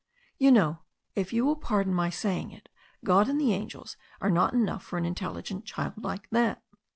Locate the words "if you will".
1.13-1.55